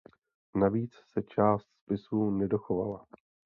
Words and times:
Navíc 0.55 0.93
se 1.11 1.23
část 1.23 1.67
spisu 1.83 2.31
nedochovala. 2.31 3.05